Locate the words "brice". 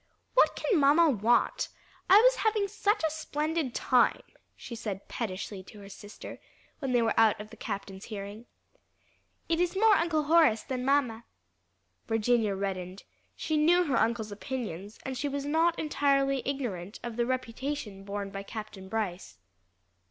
18.89-19.37